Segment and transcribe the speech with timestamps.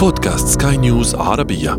[0.00, 1.72] بودكاست سكاي نيوز عربية.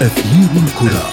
[0.00, 1.04] أثير الكرة.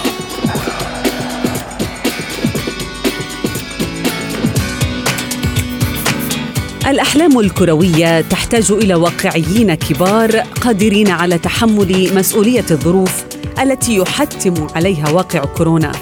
[6.86, 13.24] الأحلام الكروية تحتاج إلى واقعيين كبار قادرين على تحمل مسؤولية الظروف
[13.62, 15.92] التي يحتم عليها واقع كورونا.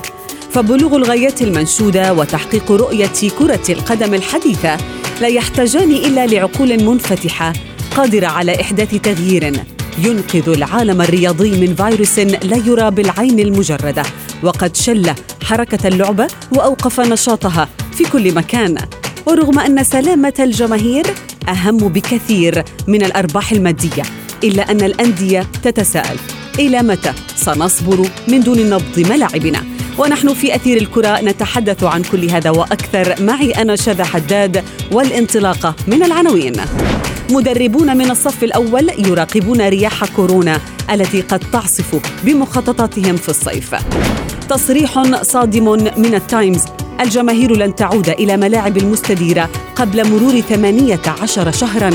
[0.51, 4.77] فبلوغ الغايات المنشودة وتحقيق رؤية كرة القدم الحديثة
[5.21, 7.53] لا يحتاجان إلا لعقول منفتحة
[7.96, 9.53] قادرة على إحداث تغيير.
[10.04, 14.03] ينقذ العالم الرياضي من فيروس لا يرى بالعين المجردة
[14.43, 15.11] وقد شل
[15.45, 18.76] حركة اللعبة وأوقف نشاطها في كل مكان.
[19.26, 21.07] ورغم أن سلامة الجماهير
[21.48, 24.03] أهم بكثير من الأرباح المادية
[24.45, 26.17] إلا أن الأندية تتساءل
[26.59, 29.70] إلى متى سنصبر من دون نبض ملاعبنا.
[30.00, 33.22] ونحن في أثير الكرة نتحدث عن كل هذا وأكثر.
[33.22, 36.53] معي أنا شذى حداد والانطلاقة من العناوين.
[37.31, 43.75] مدربون من الصف الأول يراقبون رياح كورونا التي قد تعصف بمخططاتهم في الصيف.
[44.48, 45.65] تصريح صادم
[45.97, 46.65] من التايمز.
[47.01, 51.91] الجماهير لن تعود إلى ملاعب المستديرة قبل مرور 18 شهراً.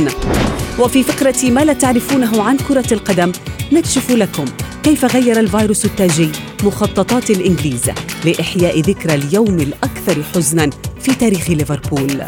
[0.80, 3.31] وفي فقرة ما لا تعرفونه عن كرة القدم
[3.72, 4.45] نكشف لكم
[4.84, 6.30] كيف غير الفيروس التاجي
[6.64, 7.92] مخططات الإنجليز
[8.26, 10.70] لإحياء ذكرى اليوم الأكثر حزناً
[11.02, 12.23] في تاريخ ليفربول.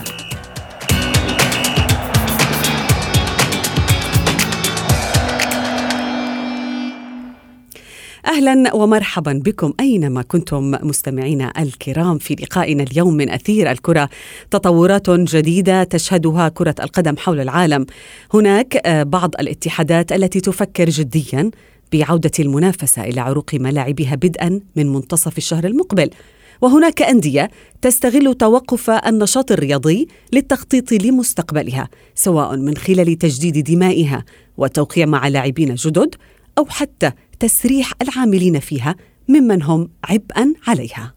[8.28, 14.10] أهلا ومرحبا بكم أينما كنتم مستمعينا الكرام في لقائنا اليوم من أثير الكرة.
[14.52, 17.86] تطورات جديدة تشهدها كرة القدم حول العالم.
[18.34, 21.52] هناك آه، بعض الاتحادات التي تفكر جديا
[21.94, 26.10] بعودة المنافسة إلى عروق ملاعبها بدءا من منتصف الشهر المقبل.
[26.62, 27.50] وهناك أندية
[27.82, 34.26] تستغل توقف النشاط الرياضي للتخطيط لمستقبلها سواء من خلال تجديد دمائها
[34.58, 36.16] وتوقيع مع لاعبين جدد
[36.58, 38.96] أو حتى تسريح العاملين فيها
[39.28, 41.14] ممن هم عبئا عليها.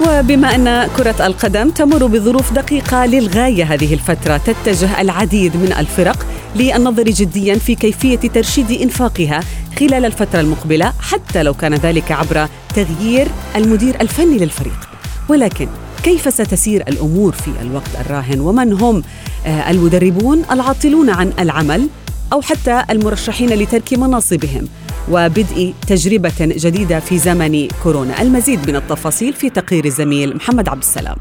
[0.00, 7.04] وبما أن كرة القدم تمر بظروف دقيقة للغاية هذه الفترة تتجه العديد من الفرق للنظر
[7.04, 9.40] جديا في كيفية ترشيد إنفاقها
[9.80, 14.88] خلال الفترة المقبلة حتى لو كان ذلك عبر تغيير المدير الفني للفريق.
[15.28, 15.68] ولكن
[16.02, 19.02] كيف ستسير الأمور في الوقت الراهن؟ ومن هم
[19.46, 21.88] آه، المدربون العاطلون عن العمل
[22.32, 24.68] أو حتى المرشحين لترك مناصبهم؟
[25.10, 28.22] وبدء تجربة جديدة في زمن كورونا.
[28.22, 31.16] المزيد من التفاصيل في تقرير الزميل محمد عبد السلام.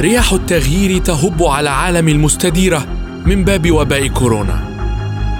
[0.00, 2.86] رياح التغيير تهب على عالم المستديرة
[3.26, 4.60] من باب وباء كورونا.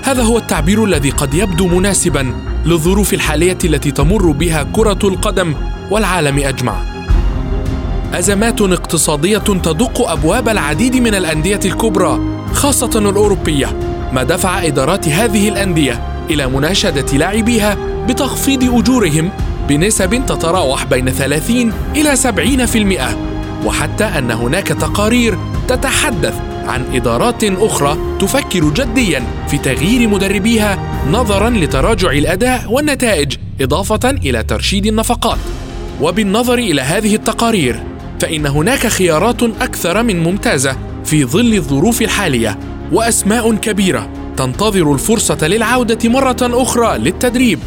[0.03, 2.34] هذا هو التعبير الذي قد يبدو مناسبا
[2.65, 5.54] للظروف الحالية التي تمر بها كرة القدم
[5.91, 6.75] والعالم أجمع.
[8.15, 12.21] أزمات اقتصادية تدق أبواب العديد من الأندية الكبرى
[12.53, 13.66] خاصة الأوروبية
[14.12, 17.77] ما دفع إدارات هذه الأندية إلى مناشدة لاعبيها
[18.09, 19.31] بتخفيض أجورهم
[19.69, 23.29] بنسب تتراوح بين 30 إلى 70%
[23.65, 25.38] وحتى أن هناك تقارير
[25.69, 26.34] تتحدث
[26.66, 30.78] عن إدارات أخرى تفكر جديا في تغيير مدربيها
[31.10, 35.38] نظرا لتراجع الأداء والنتائج إضافة إلى ترشيد النفقات.
[36.00, 37.82] وبالنظر إلى هذه التقارير
[38.21, 42.59] فإن هناك خيارات أكثر من ممتازة في ظل الظروف الحالية
[42.92, 47.59] وأسماء كبيرة تنتظر الفرصة للعودة مرة أخرى للتدريب.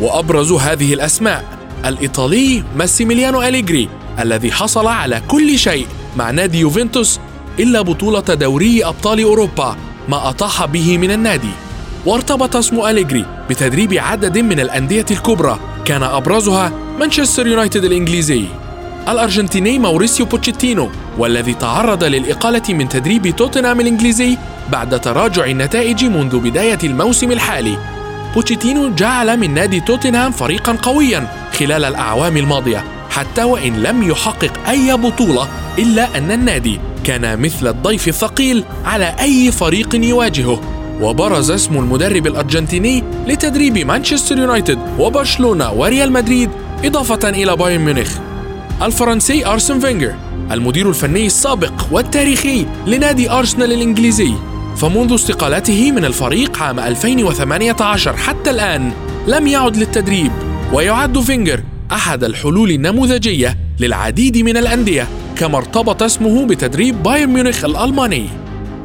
[0.00, 1.44] وأبرز هذه الأسماء
[1.86, 3.88] الإيطالي ماسيميليانو أليجري.
[4.18, 5.86] الذي حصل على كل شيء
[6.16, 7.20] مع نادي يوفنتوس
[7.58, 9.76] إلا بطولة دوري أبطال أوروبا
[10.08, 11.50] ما أطاح به من النادي.
[12.06, 15.58] وارتبط اسم أليجري بتدريب عدد من الأندية الكبرى.
[15.84, 18.44] كان أبرزها مانشستر يونايتد الإنجليزي.
[19.08, 24.38] الأرجنتيني موريسيو بوتشيتينو والذي تعرض للإقالة من تدريب توتنهام الإنجليزي
[24.72, 27.78] بعد تراجع النتائج منذ بداية الموسم الحالي.
[28.34, 32.97] بوتشيتينو جعل من نادي توتنهام فريقا قويا خلال الأعوام الماضية.
[33.10, 39.52] حتى وإن لم يحقق أي بطولة إلا أن النادي كان مثل الضيف الثقيل على أي
[39.52, 40.60] فريق يواجهه.
[41.00, 46.50] وبرز اسم المدرب الأرجنتيني لتدريب مانشستر يونايتد وبرشلونة وريال مدريد
[46.84, 48.18] إضافة إلى بايرن ميونخ.
[48.82, 50.14] الفرنسي أرسن فينجر
[50.52, 54.32] المدير الفني السابق والتاريخي لنادي أرسنال الإنجليزي.
[54.76, 58.92] فمنذ استقالته من الفريق عام 2018 حتى الآن
[59.26, 60.32] لم يعد للتدريب.
[60.72, 61.60] ويعد فينجر
[61.92, 68.26] أحد الحلول النموذجية للعديد من الأندية كما ارتبط اسمه بتدريب بايرن ميونخ الألماني.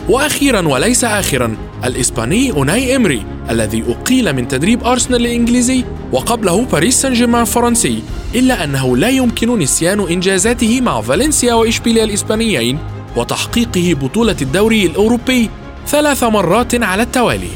[0.09, 7.13] وأخيرا وليس آخرا الإسباني أوناي إمري الذي أقيل من تدريب أرسنال الإنجليزي وقبله باريس سان
[7.13, 8.03] جيرمان الفرنسي
[8.35, 12.79] إلا أنه لا يمكن نسيان إنجازاته مع فالنسيا وإشبيليا الإسبانيين
[13.15, 15.49] وتحقيقه بطولة الدوري الأوروبي
[15.87, 17.51] ثلاث مرات على التوالي.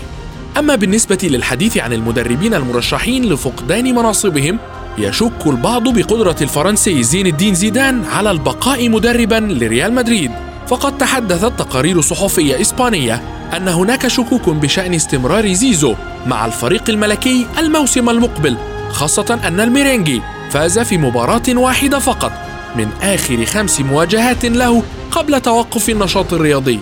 [0.57, 4.59] أما بالنسبة للحديث عن المدربين المرشحين لفقدان مناصبهم
[4.97, 10.31] يشك البعض بقدرة الفرنسي زين الدين زيدان على البقاء مدربا لريال مدريد
[10.67, 13.21] فقد تحدثت تقارير صحفية إسبانية
[13.57, 15.95] أن هناك شكوك بشأن استمرار زيزو
[16.25, 18.57] مع الفريق الملكي الموسم المقبل
[18.91, 20.21] خاصة أن الميرينجي
[20.51, 22.31] فاز في مباراة واحدة فقط
[22.75, 26.79] من آخر خمس مواجهات له قبل توقف النشاط الرياضي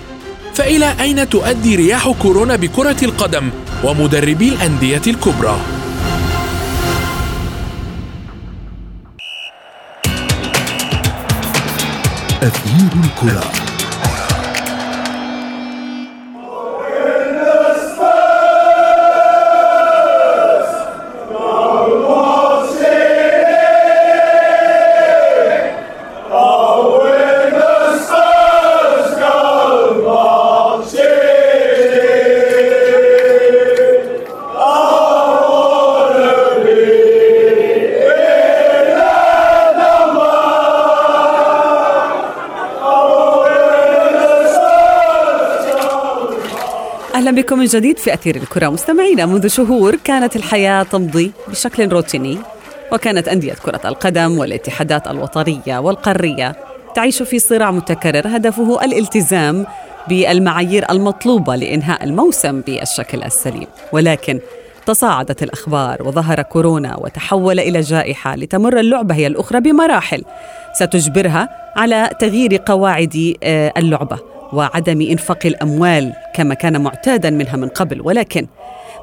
[0.53, 3.50] فإلى أين تؤدي رياح كورونا بكرة القدم
[3.83, 5.59] ومدربي الأندية الكبرى؟
[12.45, 13.64] أثير الكرة.
[47.25, 48.69] أهلا بكم من جديد في أثير الكرة.
[48.69, 52.38] مستمعينا منذ شهور كانت الحياة تمضي بشكل روتيني
[52.92, 56.56] وكانت أندية كرة القدم والاتحادات الوطنية والقارية
[56.95, 58.22] تعيش في صراع متكرر.
[58.25, 59.66] هدفه الالتزام
[60.07, 63.68] بالمعايير المطلوبة لإنهاء الموسم بالشكل السليم.
[63.92, 64.39] ولكن
[64.86, 70.24] تصاعدت الأخبار وظهر كورونا وتحول إلى جائحة لتمر اللعبة هي الأخرى بمراحل
[70.74, 74.34] ستجبرها على تغيير قواعد آه، اللعبة.
[74.53, 78.01] وعدم إنفاق الأموال كما كان معتادا منها من قبل.
[78.01, 78.47] ولكن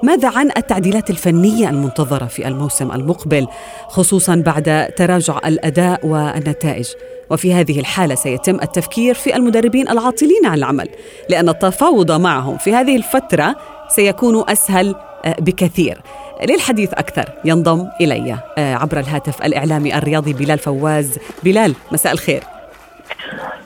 [0.02, 3.46] ماذا عن التعديلات الفنية المنتظرة في الموسم المقبل
[3.88, 6.88] خصوصا بعد تراجع الأداء والنتائج؟
[7.30, 10.88] وفي هذه الحالة سيتم التفكير في المدربين العاطلين عن العمل
[11.28, 13.56] لأن التفاوض معهم في هذه الفترة
[13.88, 16.00] سيكون أسهل آه، بكثير.
[16.48, 21.18] للحديث أكثر ينضم إلي آه، عبر الهاتف الإعلامي الرياضي بلال فواز.
[21.44, 22.42] بلال مساء الخير.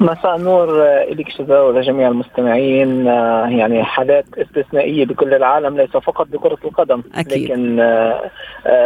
[0.01, 6.27] مساء النور آه، إليك شذا ولجميع المستمعين آه، يعني حالات استثنائية بكل العالم ليس فقط
[6.27, 7.51] بكرة القدم أكيد.
[7.51, 8.31] لكن آه،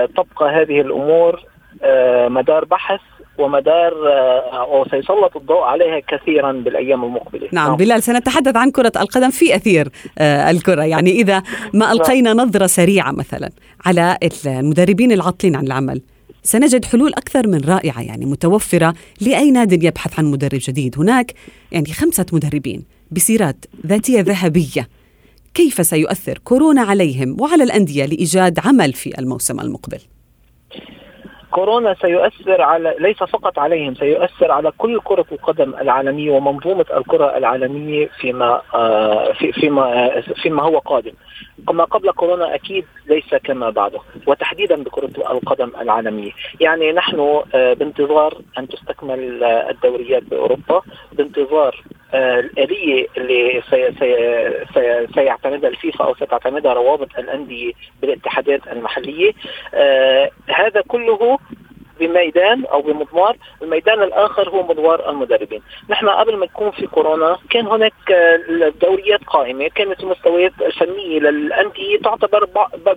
[0.07, 1.41] تبقى هذه الأمور
[2.29, 3.01] مدار بحث
[3.39, 3.93] ومدار
[4.53, 7.77] أو سيسلط الضوء عليها كثيرا بالأيام المقبلة نعم, نعم.
[7.77, 9.89] بلال سنتحدث عن كرة القدم في أثير
[10.21, 11.43] الكرة يعني إذا
[11.75, 11.93] ما.
[11.93, 13.51] ألقينا نظرة سريعة مثلا
[13.87, 14.17] على
[14.47, 16.01] المدربين العاطلين عن العمل
[16.43, 20.99] سنجد حلول أكثر من رائعة يعني متوفرة لأي ناد يبحث عن مدرب جديد.
[20.99, 21.35] هناك
[21.73, 24.89] يعني خمسة مدربين بسيرات ذاتية ذهبية.
[25.55, 29.99] كيف سيؤثر كورونا عليهم وعلى الأندية لإيجاد عمل في الموسم المقبل؟
[31.51, 38.09] كورونا سيؤثر على ليس فقط عليهم سيؤثر على كل كرة القدم العالمية ومنظومة الكرة العالمية
[38.21, 40.11] فيما آه، فيما
[40.43, 41.13] فيما هو قادم.
[41.69, 48.39] ما قبل كورونا أكيد ليس كما بعده وتحديدا بكرة القدم العالمية، يعني نحن آه، بانتظار
[48.59, 56.15] أن تستكمل آه، الدوريات بأوروبا، بانتظار آه، الآلية اللي سي سي سي سيعتمدها الفيفا أو
[56.15, 57.73] ستعتمدها روابط الأندية
[58.03, 59.33] بالاتحادات المحلية.
[59.75, 61.39] آه هذا كله
[62.01, 67.67] بميدان أو بمضمار، الميدان الآخر هو مضمار المدربين، نحن قبل ما يكون في كورونا كان
[67.67, 67.93] هناك
[68.49, 72.49] الدوريات قائمة، كانت المستويات الفنيه للأندية تعتبر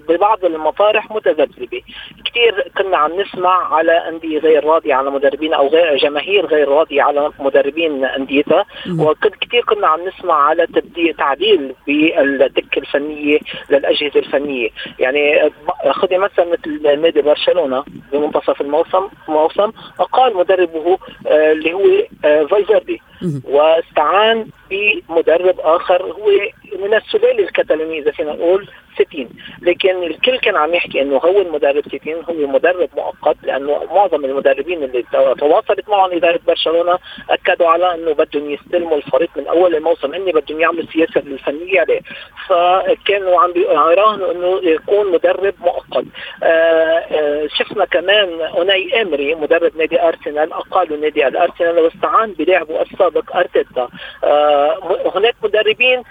[0.10, 1.81] ببعض المطارح متذبذبة،
[2.25, 7.01] كثير كنا عم نسمع على أندية غير راضية على مدربين أو غير جماهير غير راضية
[7.01, 8.65] على مدربين أنديتها،
[9.00, 14.69] وكثير كنا عم نسمع على تبديل تعديل بالدكة الفنية للأجهزة الفنية،
[15.00, 15.51] يعني
[15.91, 18.92] خذي مثلا مثل نادي برشلونة بمنتصف الموسم.
[18.93, 20.97] موسم موسم اقال مدربه
[21.27, 21.85] آه، اللي هو
[22.25, 23.01] آه، فايزردي
[23.44, 26.30] واستعان بمدرب آخر هو
[26.80, 29.30] من السلاله الكتالونيه اذا فينا نقول ستين.
[29.62, 34.84] لكن الكل كان عم يحكي إنه هو المدرب ستين هو مدرب مؤقت لأنه معظم المدربين
[34.84, 35.03] اللي
[35.38, 37.00] تواصلت معهم إدارة برشلونة
[37.30, 42.00] أكدوا على إنه بدهم يستلموا الفريق من أول الموسم هن بدهم يعملوا السياسة الفنيه عليه
[42.48, 46.06] فكانوا عم يراهنوا إنه يكون مدرب مؤقت.
[46.44, 53.12] آه، آآ شفنا كمان أوناي إمري مدرب نادي أرسنال أقالوا نادي الأرسنال واستعان بلاعبه السابق.
[53.36, 53.89] أرتيتا.
[54.24, 56.03] آه، هناك مدربين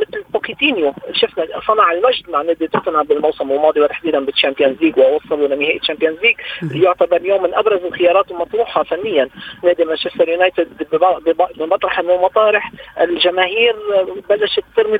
[0.00, 0.94] مثل بوكيتينيو.
[1.12, 6.36] شفنا صنع المجد مع نادي توتنهام بالموسم الماضي وتحديدا بالتشامبيونز ليج ووصلوا لنهائي الشامبيونز ليج
[6.82, 9.28] يعتبر اليوم من أبرز الخيارات المطروحة فنيا.
[9.64, 10.86] نادي مانشستر يونايتد
[11.56, 12.72] بمطرح من المطارح.
[13.00, 13.76] الجماهير
[14.30, 14.98] بلشت ترمي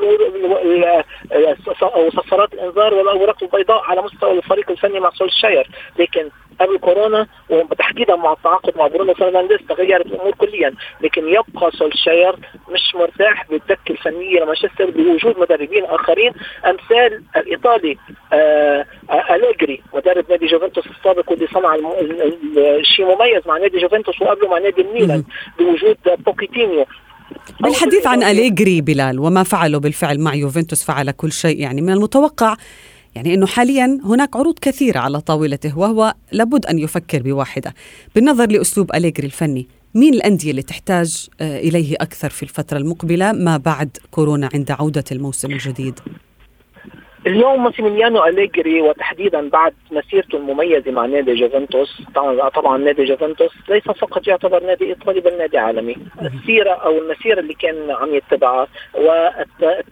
[2.16, 5.70] صفارات الإنذار والأوراق البيضاء على مستوى الفريق الفني مع سولشاير.
[5.98, 6.30] لكن
[6.60, 7.26] قبل كورونا
[7.92, 12.36] وتحديدا مع التعاقد مع برونو فرنانديز تغيرت الأمور كليا لكن يبقى سولشاير
[12.68, 16.32] مش مرتاح بالدكه الفنية لمانشستر بوجود مدربين آخرين.
[16.66, 17.96] أمثال الإيطالي
[18.32, 21.76] آه أليجري مدرب نادي جوفنتوس السابق واللي صنع
[22.82, 25.24] شيء مميز مع نادي جوفنتوس وقبله مع نادي الميلان
[25.58, 25.96] بوجود
[26.26, 26.86] بوكيتينيو.
[27.60, 32.56] بالحديث عن أليجري بلال وما فعله بالفعل مع يوفنتوس فعل كل شيء يعني من المتوقع
[33.14, 37.74] يعني إنه حاليا هناك عروض كثيرة على طاولته وهو لابد أن يفكر بواحدة
[38.14, 43.96] بالنظر لأسلوب أليجري الفني مين الأندية اللي تحتاج إليه أكثر في الفترة المقبلة ما بعد
[44.10, 46.00] كورونا عند عودة الموسم الجديد؟
[47.26, 52.02] اليوم ماسيميليانو أليجري وتحديدا بعد مسيرته المميزة مع نادي جوفنتوس.
[52.14, 55.96] طبعا طبعا نادي جوفنتوس ليس فقط يعتبر نادي إيطالي بل نادي عالمي.
[56.22, 58.66] السيرة أو المسيرة اللي كان عم يتبعها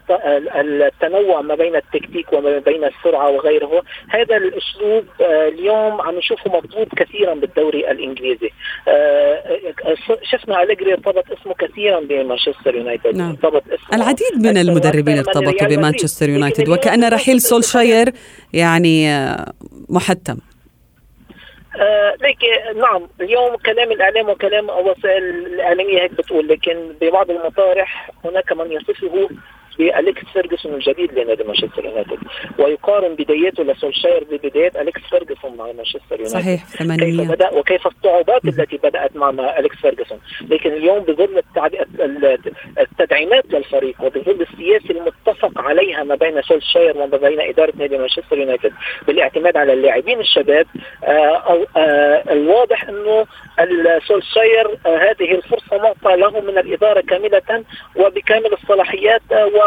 [0.08, 7.34] والتنوع ما بين التكتيك وما بين السرعة وغيره هذا الأسلوب اليوم عم نشوفه مطلوب كثيرا
[7.34, 8.50] بالدوري الإنجليزي.
[10.22, 13.16] شفنا أليجري؟ ارتبط اسمه كثيرا بمانشستر يونايتد.
[13.16, 13.30] نعم.
[13.30, 18.12] ارتبط اسمه العديد من المدربين ارتبطوا بمانشستر يونايتد وكأن رحيل سولشاير
[18.52, 19.52] يعني آه،
[19.88, 20.36] محتم.
[21.76, 28.52] آه لكن نعم اليوم كلام الإعلام وكلام الوسائل الإعلامية هيك بتقول لكن ببعض المطارح هناك
[28.52, 29.28] من يصفه
[29.80, 32.18] باليكس فيرجسون الجديد لنادي مانشستر يونايتد.
[32.58, 36.38] ويقارن بداياته لسولشاير ببدايات أليكس فيرجسون مع مانشستر يونايتد.
[36.40, 36.64] صحيح
[36.96, 40.18] كيف بدأ وكيف الصعوبات التي بدأت مع أليكس فيرجسون.
[40.48, 41.42] لكن اليوم بظل
[42.78, 48.72] التدعيمات للفريق وبظل السياسة المتفق عليها ما بين سولشاير وما بين إدارة نادي مانشستر يونايتد.
[49.06, 50.66] بالاعتماد على اللاعبين الشباب
[51.04, 53.26] آه آه الواضح أنه
[54.08, 57.64] سولشاير آه هذه الفرصة معطى له من الإدارة كاملة
[57.96, 59.58] وبكامل الصلاحيات و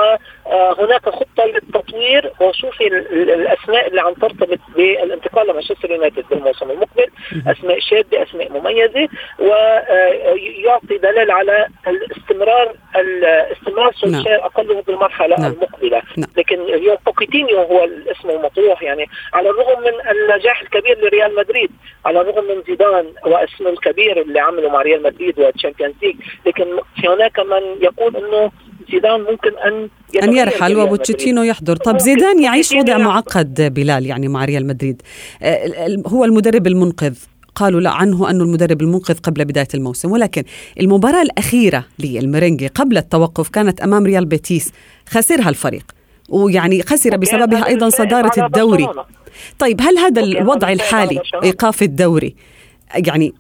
[0.46, 7.08] وهناك خطة للتطوير وشوفي الأسماء اللي عم ترتبط بالانتقال لمانشستر يونايتد بالموسم المقبل
[7.48, 9.08] أسماء شابة أسماء مميزة
[9.40, 14.40] ويعطي دلالة على الاستمرار لاستمرار سولشاير نعم.
[14.40, 15.52] أقله بالمرحلة نعم.
[15.52, 16.30] المقبلة نعم.
[16.38, 21.72] لكن اليوم بوكيتينيو هو الاسم المطروح يعني على الرغم من النجاح الكبير لريال مدريد
[22.06, 27.40] على الرغم من زيدان واسمه الكبير اللي عمله مع ريال مدريد والتشامبيونز ليج لكن هناك
[27.40, 28.52] من يقول إنه
[28.92, 29.90] زيدان ممكن أن
[30.24, 31.76] أن يرحل وبوكيتينيو يحضر.
[31.76, 35.02] طب زيدان يعيش وضع معقد بلال يعني مع ريال مدريد.
[35.42, 37.16] آه، هو المدرب المنقذ.
[37.56, 40.12] قالوا لا عنه أنه المدرب المنقذ قبل بداية الموسم.
[40.12, 40.44] ولكن
[40.80, 44.72] المباراة الأخيرة للمرنجي قبل التوقف كانت أمام ريال بيتيس.
[45.10, 45.84] خسرها الفريق.
[46.30, 48.88] ويعني خسر بسببها أيضا صدارة الدوري.
[49.60, 52.36] طيب هل هذا الوضع الحالي إيقاف الدوري
[53.08, 53.34] يعني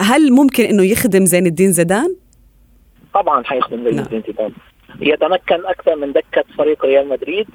[0.00, 2.16] هل ممكن أنه يخدم زين الدين زيدان؟
[3.14, 4.52] طبعا حيخدم زين الدين زيدان.
[5.00, 7.46] يتمكن أكثر من دكة فريق ريال مدريد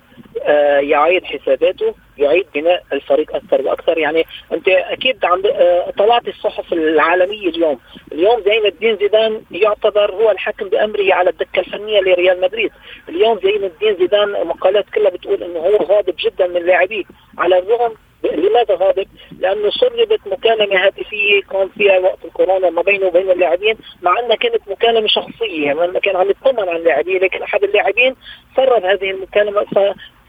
[0.43, 3.97] آه، يعيد حساباته يعيد بناء الفريق أكثر وأكثر.
[3.97, 7.79] يعني أنت أكيد عم آه، طلعت الصحف العالمية اليوم.
[8.11, 12.71] اليوم زين الدين زيدان يعتبر هو الحاكم بأمره على الدكة الفنية لريال مدريد.
[13.09, 17.03] اليوم زين الدين زيدان مقالات كلها بتقول إنه هو غاضب جدا من لاعبيه.
[17.37, 19.07] على الرغم لماذا غاضب؟
[19.39, 24.61] لأنه سربت مكالمه هاتفية كان فيها وقت الكورونا ما بينه وبين اللاعبين مع أنها كانت
[24.67, 28.15] مكالمه شخصية يعني كان عم يطمن عن اللاعبين لكن أحد اللاعبين
[28.55, 29.61] سرب هذه المكالمه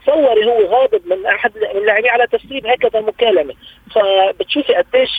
[0.05, 3.53] تصوري هو غاضب من أحد اللاعبين على تسريب هكذا مكالمه
[3.95, 5.09] فبتشوفي قديش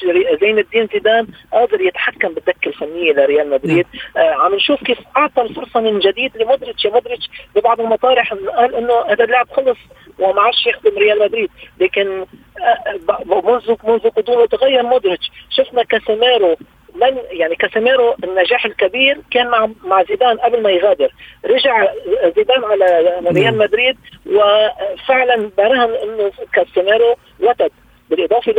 [0.41, 3.87] زين الدين زيدان قادر يتحكم بالدكة الفنية لريال مدريد.
[4.17, 4.27] نعم.
[4.27, 6.87] آه عم نشوف كيف أعطى الفرصة من جديد لمودريتش.
[6.87, 9.79] مودريتش ببعض المطارح قال إنه هذا اللاعب خلص
[10.19, 11.51] وما عادش يخدم ريال مدريد.
[11.81, 12.27] لكن
[12.61, 12.99] آه
[13.45, 15.31] منذ منذ قدومه تغير مودريتش.
[15.51, 16.57] شفنا كاسيميرو
[16.95, 21.11] من يعني كاسيميرو النجاح الكبير كان مع مع زيدان قبل ما يغادر
[21.47, 21.87] رجع
[22.37, 23.59] زيدان على ريال نعم.
[23.59, 23.97] مدريد
[24.27, 27.73] وفعلا برهن إنه كاسيميرو وتد
[28.12, 28.52] بالإضافة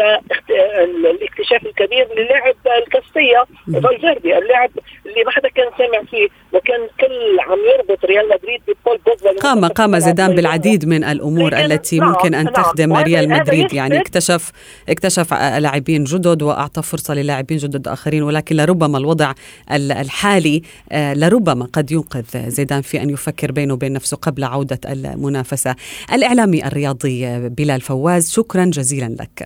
[1.04, 4.70] للاكتشاف الكبير للاعب الكاستيا فالفيردي اللاعب
[5.06, 9.66] اللي ما حدا كان سامع فيه وكان الكل عم يربط ريال مدريد ببول بوجبا قام
[9.66, 12.54] قام زيدان بالعديد من الأمور التي نعم ممكن أن نعم.
[12.54, 13.74] تخدم ريال مدريد.
[13.74, 14.52] يعني اكتشف
[14.90, 19.34] اكتشف لاعبين جدد وأعطى فرصة للاعبين جدد آخرين ولكن لربما الوضع
[19.72, 25.76] الحالي آه، لربما قد ينقذ زيدان في أن يفكر بينه وبين نفسه قبل عودة المنافسة.
[26.14, 29.43] الإعلامي الرياضي بلال فواز شكرا جزيلا لك.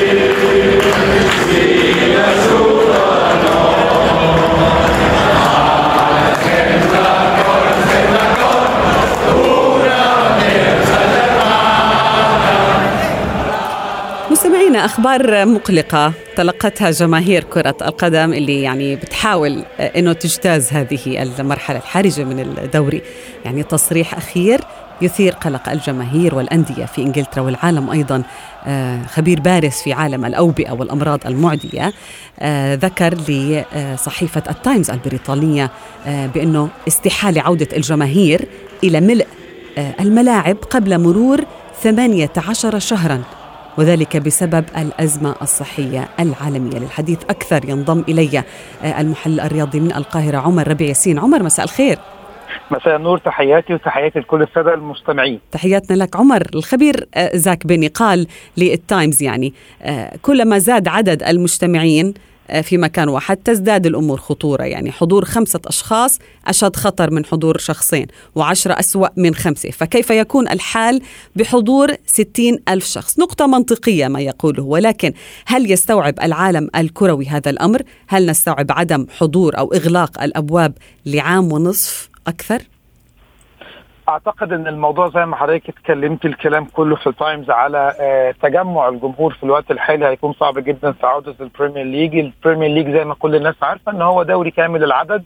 [0.00, 0.27] Amen.
[14.68, 22.24] مستمعينا أخبار مقلقة تلقتها جماهير كرة القدم اللي يعني بتحاول إنه تجتاز هذه المرحلة الحرجة
[22.24, 23.02] من الدوري.
[23.44, 24.60] يعني تصريح أخير
[25.02, 28.22] يثير قلق الجماهير والأندية في إنجلترا والعالم أيضا.
[28.66, 31.92] آه، خبير بارز في عالم الأوبئة والأمراض المعدية
[32.40, 35.70] آه، ذكر لصحيفة التايمز البريطانية
[36.06, 38.48] آه، بأنه استحالة عودة الجماهير
[38.84, 39.26] إلى ملء
[40.00, 41.44] الملاعب قبل مرور
[41.82, 43.37] 18 شهرا.
[43.78, 46.78] وذلك بسبب الأزمة الصحية العالمية.
[46.78, 48.42] للحديث أكثر ينضم إلي
[48.98, 51.18] المحلل الرياضي من القاهرة عمر ربيع ياسين.
[51.18, 51.98] عمر مساء الخير.
[52.70, 55.40] مساء النور تحياتي وتحياتي لكل السادة المستمعين.
[55.52, 56.42] تحياتنا لك عمر.
[56.54, 62.12] الخبير آه، زاك بني قال للتايمز يعني آه، كلما زاد عدد المجتمعين آه،
[62.62, 63.36] في مكان واحد.
[63.36, 69.34] تزداد الأمور خطورة يعني حضور خمسة أشخاص أشد خطر من حضور شخصين وعشرة أسوأ من
[69.34, 69.70] خمسة.
[69.70, 71.00] فكيف يكون الحال
[71.36, 75.12] بحضور ستين ألف شخص؟ نقطة منطقية ما يقوله ولكن
[75.46, 80.72] هل يستوعب العالم الكروي هذا الأمر؟ هل نستوعب عدم حضور أو إغلاق الأبواب
[81.06, 82.62] لعام ونصف أكثر؟
[84.08, 89.34] أعتقد إن الموضوع زي ما حضرتك اتكلمت الكلام كله في التايمز على آه، تجمع الجمهور
[89.34, 93.34] في الوقت الحالي هيكون صعب جدا في عودة البريمير ليج، البريمير ليج زي ما كل
[93.36, 95.24] الناس عارفة إن هو دوري كامل العدد.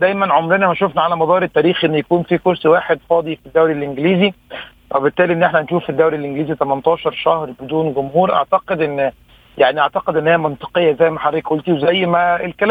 [0.00, 3.72] دايما عمرنا ما شفنا على مدار التاريخ إن يكون في كرسي واحد فاضي في الدوري
[3.72, 4.32] الإنجليزي.
[4.94, 9.12] وبالتالي إن إحنا نشوف الدوري الإنجليزي 18 شهر بدون جمهور أعتقد إن
[9.58, 12.70] يعني أعتقد إن هي منطقية زي ما حضرتك قلتي وزي ما الكلام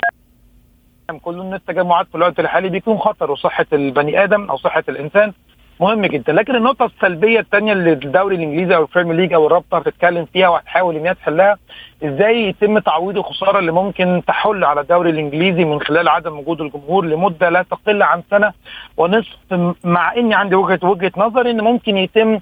[1.22, 5.34] كله إن التجمعات في الوقت الحالي بيكون خطر وصحة البني آدم أو صحة الإنسان.
[5.80, 6.34] مهم جدا.
[6.34, 10.96] لكن النقطة السلبية الثانية اللي الدوري الإنجليزي أو البريمير ليج أو الرابطة بتتكلم فيها وهتحاول
[10.96, 11.58] إن هي تحلها
[12.04, 17.06] إزاي يتم تعويض الخسارة اللي ممكن تحل على الدوري الإنجليزي من خلال عدم وجود الجمهور
[17.06, 18.54] لمدة لا تقل عن سنة
[18.98, 19.38] ونصف؟
[19.84, 22.40] مع إني عندي وجهه وجهة نظر إن ممكن يتم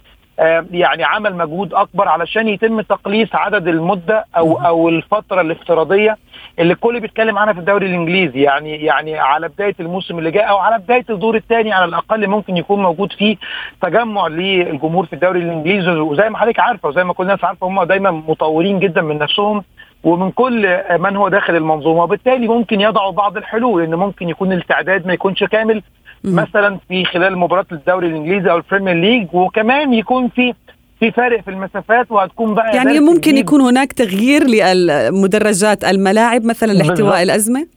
[0.71, 6.17] يعني عمل مجهود أكبر علشان يتم تقليص عدد المدة أو أو الفترة الافتراضية
[6.59, 8.41] اللي الكل بيتكلم عنها في الدوري الإنجليزي.
[8.41, 12.57] يعني يعني على بداية الموسم اللي جاي أو على بداية الدور الثاني على الأقل ممكن
[12.57, 13.37] يكون موجود فيه
[13.81, 15.89] تجمع للجمهور في الدوري الإنجليزي.
[15.91, 19.63] وزي ما حضرتك عارفة وزي ما كل الناس عارفة هم دايما مطورين جدا من نفسهم
[20.03, 22.03] ومن كل من هو داخل المنظومة.
[22.03, 25.81] وبالتالي ممكن يضعوا بعض الحلول إن ممكن يكون الاستعداد ما يكونش كامل
[26.25, 30.53] مثلا في خلال مباراة الدوري الإنجليزي أو البريمير ليج وكمان يكون في
[30.99, 37.23] في فارق في المسافات وهتكون بقى يعني ممكن يكون هناك تغيير للمدرجات الملاعب مثلا لاحتواء
[37.23, 37.67] الأزمة؟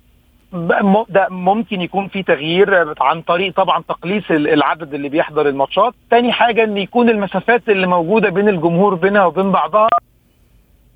[1.09, 5.95] ده ممكن يكون في تغيير عن طريق طبعا تقليص العدد اللي بيحضر الماتشات.
[6.11, 9.89] تاني حاجة إن يكون المسافات اللي موجودة بين الجمهور بينها وبين بعضها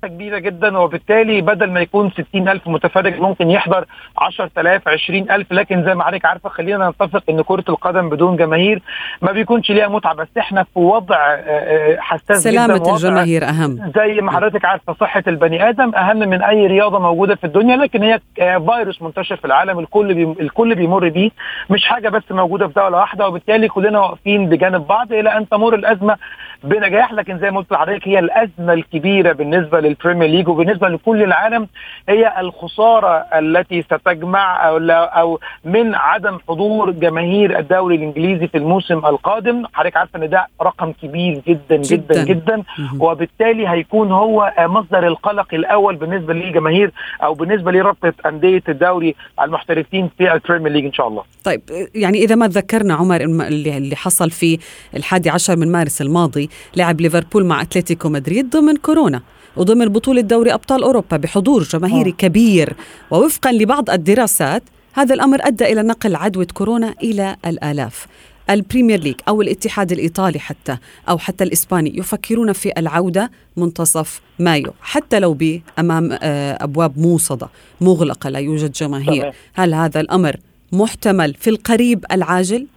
[0.07, 3.85] كبيرة جدا وبالتالي بدل ما يكون 60 ألف متفرج ممكن يحضر
[4.17, 8.81] 10000 20000 لكن زي ما حضرتك عارفة خلينا نتفق إن كرة القدم بدون جماهير
[9.21, 13.91] ما بيكونش ليها متعة بس إحنا في وضع آه، آه، حساس سلامة جدا الجماهير أهم.
[13.95, 18.03] زي ما حضرتك عارفة صحة البني آدم أهم من أي رياضة موجودة في الدنيا لكن
[18.03, 21.29] هي آه، فيروس منتشر في العالم الكل بي الكل بيمر بيه
[21.69, 25.75] مش حاجة بس موجودة في دولة واحدة وبالتالي كلنا واقفين بجانب بعض إلى أن تمر
[25.75, 26.17] الأزمة
[26.63, 31.67] بنجاح لكن زي ما قلت لحضرتك هي الأزمة الكبيرة بالنسبة للبريمير ليج وبالنسبة لكل العالم
[32.09, 39.63] هي الخسارة التي ستنجم أو أو من عدم حضور جماهير الدوري الإنجليزي في الموسم القادم.
[39.73, 42.63] حضرتك عارفة إن ده رقم كبير جدا جدا جدا, جدا.
[42.99, 46.91] وبالتالي هيكون هو مصدر القلق الأول بالنسبة للجماهير
[47.23, 51.23] أو بالنسبة لرابطة أندية الدوري المحترفين في البريمير ليج إن شاء الله.
[51.43, 51.61] طيب
[51.95, 54.59] يعني إذا ما تذكرنا عمر اللي حصل في
[54.95, 59.21] الحادي عشر من مارس الماضي لعب ليفربول مع أتلتيكو مدريد زمن كورونا.
[59.57, 62.17] وضمن بطولة دوري أبطال أوروبا بحضور جماهيري أوه.
[62.17, 62.75] كبير
[63.11, 64.63] ووفقا لبعض الدراسات
[64.93, 68.07] هذا الأمر أدى إلى نقل عدوى كورونا إلى الآلاف
[68.49, 70.77] البريمير ليج أو الاتحاد الإيطالي حتى
[71.09, 77.49] أو حتى الإسباني يفكرون في العودة منتصف مايو حتى لو بأمام آه، أبواب موصدة
[77.81, 80.37] مغلقة لا يوجد جماهير هل هذا الأمر
[80.71, 82.67] محتمل في القريب العاجل؟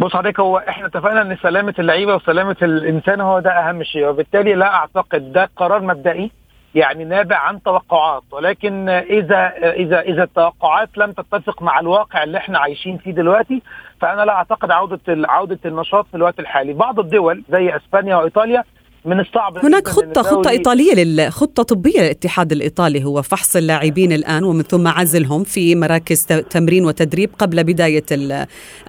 [0.00, 4.54] بص حضرتك هو إحنا اتفقنا إن سلامة اللعيبة وسلامة الإنسان هو ده أهم شيء وبالتالي
[4.54, 6.30] لا أعتقد ده قرار مبدئي
[6.74, 12.58] يعني نابع عن توقعات ولكن إذا إذا إذا التوقعات لم تتفق مع الواقع اللي إحنا
[12.58, 13.62] عايشين فيه دلوقتي
[14.00, 16.72] فأنا لا أعتقد عودة عودة النشاط في الوقت الحالي.
[16.72, 18.64] بعض الدول زي إسبانيا وإيطاليا
[19.04, 23.04] من الصعب هناك خطة خطة إيطالية للخطة طبية للاتحاد الإيطالي.
[23.04, 28.04] هو فحص اللاعبين الآن ومن ثم عزلهم في مراكز تمرين وتدريب قبل بداية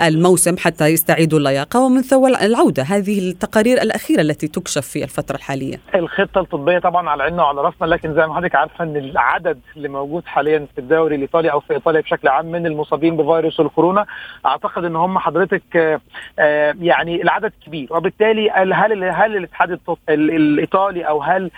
[0.02, 1.80] الموسم حتى يستعيدوا اللياقة.
[1.80, 5.80] ومن ثم العودة هذه التقارير الأخيرة التي تكشف في الفترة الحالية.
[5.95, 9.89] الخطة الطبية طبعا على عيننا وعلى رأسنا لكن زي ما حضرتك عارفة أن العدد اللي
[9.89, 14.06] موجود حاليا في الدوري الإيطالي أو في إيطاليا بشكل عام من المصابين بفيروس الكورونا
[14.45, 16.00] أعتقد أن هم حضرتك
[16.39, 17.88] آه، يعني العدد كبير.
[17.91, 19.72] وبالتالي هل هل الاتحاد
[20.10, 21.52] الإيطالي أو هل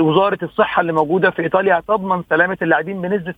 [0.00, 3.34] وزارة الصحة اللي موجودة في إيطاليا هتضمن سلامة اللاعبين بنسبة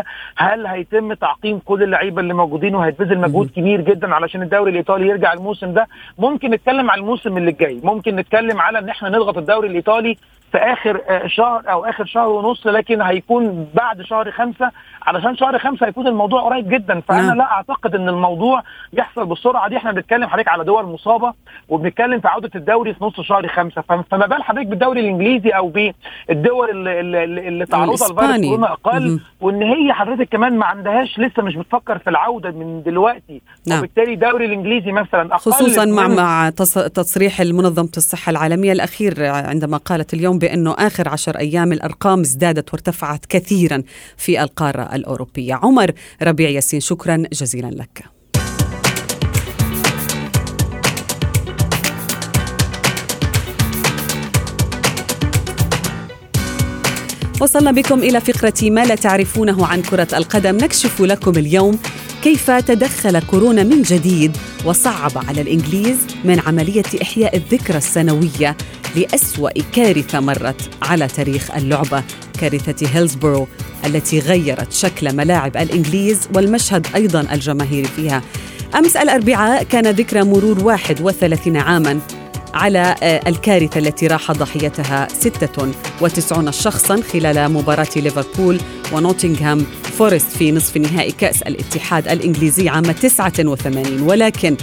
[0.00, 0.04] 100%
[0.36, 5.32] هل هيتم تعقيم كل اللعيبة اللي موجودين وهيتبذل مجهود كبير جدا علشان الدوري الإيطالي يرجع
[5.32, 5.86] الموسم ده؟
[6.18, 7.80] ممكن نتكلم على الموسم اللي جاي.
[7.84, 10.16] ممكن نتكلم على إن إحنا نضغط الدوري الإيطالي
[10.52, 14.70] في آخر شهر أو آخر شهر ونص لكن هيكون بعد شهر خمسة.
[15.02, 17.00] علشان شهر خمسة هيكون الموضوع قريب جدا.
[17.00, 17.36] فأنا نعم.
[17.36, 21.32] لا أعتقد إن الموضوع يحصل بالسرعه دي إحنا بنتكلم حضرتك على دول مصابة
[21.68, 23.82] وبنتكلم في عودة الدوري في نص شهر خمسة.
[24.10, 29.20] فما بال حضرتك بالدوري الإنجليزي أو بالدول اللي, اللي, اللي تعرضها لفيروس كورونا أقل.
[29.40, 33.42] وإن هي حضرتك كمان ما عندهاش لسه مش بتفكر في العودة من دلوقتي.
[33.66, 33.78] نعم.
[33.78, 35.38] وبالتالي الدوري الإنجليزي مثلا أقل.
[35.38, 36.50] خصوصا مع مع
[36.94, 43.26] تصريح المنظمه الصحة العالمية الأخير عندما قالت اليوم بأنه آخر عشر أيام الأرقام ازدادت وارتفعت
[43.26, 43.82] كثيرا
[44.16, 45.54] في القارة الأوروبية.
[45.54, 48.04] عمر ربيع ياسين شكرا جزيلا لك.
[57.40, 60.56] وصلنا بكم إلى فقرة ما لا تعرفونه عن كرة القدم.
[60.56, 61.78] نكشف لكم اليوم
[62.22, 68.56] كيف تدخل كورونا من جديد وصعب على الإنجليز من عملية إحياء الذكرى السنوية.
[68.96, 72.02] لأسوأ كارثة مرت على تاريخ اللعبة
[72.40, 73.48] كارثة هيلزبورو
[73.86, 78.22] التي غيرت شكل ملاعب الإنجليز والمشهد أيضا الجماهيري فيها.
[78.74, 82.00] أمس الأربعاء كان ذكرى مرور 31 عاما
[82.54, 88.60] على آه، الكارثة التي راح ضحيتها 96 شخصا خلال مباراة ليفربول
[88.92, 89.66] ونوتنغهام
[89.98, 94.56] فورست في نصف نهائي كأس الاتحاد الإنجليزي عام 89 ولكن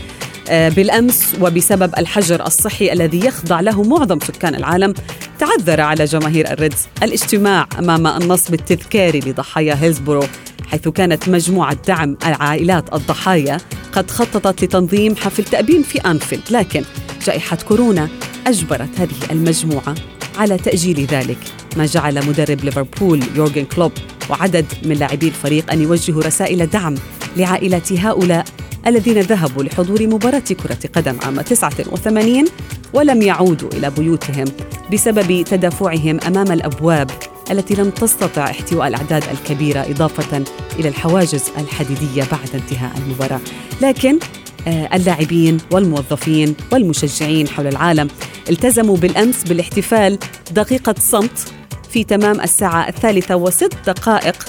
[0.50, 4.94] بالأمس وبسبب الحجر الصحي الذي يخضع له معظم سكان العالم
[5.40, 10.24] تعذر على جماهير الريدز الاجتماع أمام النصب التذكاري لضحايا هيلزبورو
[10.68, 13.58] حيث كانت مجموعة دعم العائلات الضحايا
[13.92, 16.84] قد خططت لتنظيم حفل تأبين في أنفيلد لكن
[17.26, 18.10] جائحة كورونا
[18.48, 19.96] أجبرت هذه المجموعة
[20.38, 21.38] على تأجيل ذلك
[21.78, 23.92] ما جعل مدرب ليفربول يورجن كلوب
[24.30, 26.96] وعدد من لاعبي الفريق أن يوجهوا رسائل دعم
[27.38, 28.46] لعائلات هؤلاء
[28.88, 32.46] الذين ذهبوا لحضور مباراة كرة قدم عام 89
[32.94, 34.46] ولم يعودوا إلى بيوتهم
[34.94, 37.12] بسبب تدافعهم أمام الأبواب
[37.52, 40.44] التي لم تستطع احتواء الأعداد الكبيرة إضافة
[40.80, 43.40] إلى الحواجز الحديدية بعد انتهاء المباراة.
[43.82, 44.20] لكن
[44.68, 48.08] آه، اللاعبين والموظفين والمشجعين حول العالم
[48.50, 50.20] التزموا بالأمس بالاحتفال
[50.52, 51.46] دقيقة صمت
[51.90, 54.46] في تمام الساعة الثالثة وست دقائق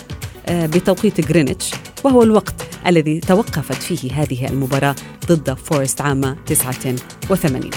[0.46, 1.70] آه، بتوقيت غرينتش
[2.04, 4.94] وهو الوقت الذي توقفت فيه هذه المباراة
[5.26, 7.70] ضد فورست عام 89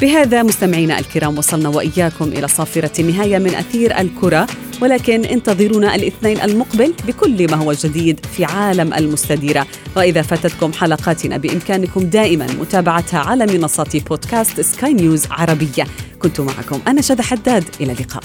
[0.00, 4.46] بهذا مستمعينا الكرام وصلنا وإياكم إلى صافرة النهاية من أثير الكرة.
[4.80, 9.66] ولكن انتظرونا الاثنين المقبل بكل ما هو جديد في عالم المستديرة.
[9.96, 15.86] وإذا فاتتكم حلقاتنا بإمكانكم دائما متابعتها على منصات بودكاست سكاي نيوز عربية.
[16.18, 17.64] كنت معكم أنا شذى حداد.
[17.80, 18.22] إلى اللقاء.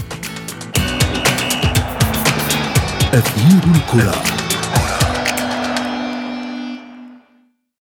[3.14, 4.37] أثير الكرة.